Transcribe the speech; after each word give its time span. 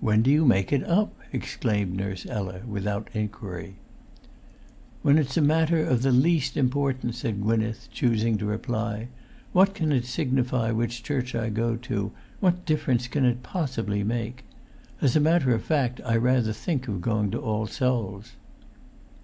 "When 0.00 0.22
do 0.22 0.30
you 0.32 0.44
make 0.44 0.72
it 0.72 0.82
up!" 0.82 1.14
exclaimed 1.32 1.94
Nurse 1.96 2.26
Ella 2.28 2.62
without 2.66 3.08
inquiry. 3.14 3.76
"When 5.02 5.18
it's 5.18 5.36
a 5.36 5.40
matter 5.40 5.84
of 5.84 6.02
the 6.02 6.10
least 6.10 6.56
importance," 6.56 7.18
said 7.18 7.40
Gwynneth, 7.40 7.88
choosing 7.92 8.36
to 8.38 8.44
reply. 8.44 9.06
"What 9.52 9.72
can 9.74 9.92
it 9.92 10.04
signify 10.04 10.72
which 10.72 11.04
church 11.04 11.36
I 11.36 11.48
go 11.48 11.76
to, 11.76 12.10
what 12.40 12.66
difference 12.66 13.06
can 13.06 13.24
it 13.24 13.44
possibly 13.44 14.02
make? 14.02 14.42
As 15.00 15.14
a 15.14 15.20
matter 15.20 15.54
of 15.54 15.62
fact 15.62 16.00
I 16.04 16.16
rather 16.16 16.52
think 16.52 16.88
of 16.88 17.00
going 17.00 17.30
to 17.30 17.38
All 17.38 17.68
Souls'." 17.68 18.32